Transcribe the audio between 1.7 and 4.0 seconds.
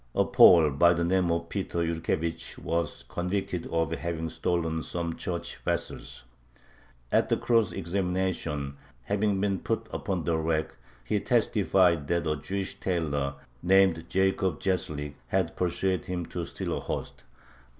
Yurkevich was convicted of